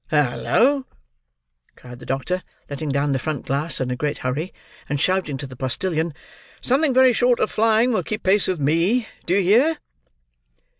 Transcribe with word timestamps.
"Halloa!" 0.07 0.83
cried 1.75 1.99
the 1.99 2.07
doctor, 2.07 2.41
letting 2.71 2.89
down 2.89 3.11
the 3.11 3.19
front 3.19 3.45
glass 3.45 3.79
in 3.79 3.91
a 3.91 3.95
great 3.95 4.17
hurry, 4.25 4.51
and 4.89 4.99
shouting 4.99 5.37
to 5.37 5.45
the 5.45 5.55
postillion; 5.55 6.15
"something 6.59 6.91
very 6.91 7.13
short 7.13 7.39
of 7.39 7.51
flying 7.51 7.91
will 7.91 8.01
keep 8.01 8.23
pace 8.23 8.47
with 8.47 8.59
me. 8.59 9.07
Do 9.27 9.35
you 9.35 9.41
hear?" 9.43 9.77